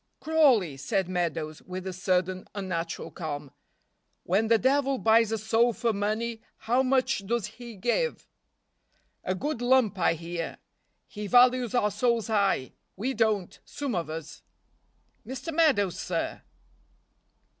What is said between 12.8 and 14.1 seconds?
we don't, some of